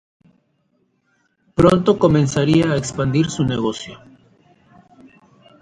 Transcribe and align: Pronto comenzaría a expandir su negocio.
Pronto 1.53 1.99
comenzaría 1.99 2.71
a 2.71 2.77
expandir 2.77 3.29
su 3.29 3.43
negocio. 3.43 3.99